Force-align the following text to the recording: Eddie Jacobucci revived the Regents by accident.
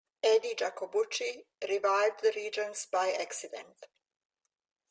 Eddie 0.23 0.55
Jacobucci 0.55 1.45
revived 1.69 2.21
the 2.23 2.33
Regents 2.35 2.87
by 2.87 3.11
accident. 3.11 3.85